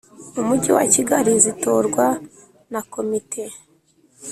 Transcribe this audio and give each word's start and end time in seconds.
Umujyi 0.41 0.69
wa 0.77 0.85
Kigali 0.93 1.31
zitorwa 1.45 2.05
na 2.71 2.81
Komite 2.93 3.43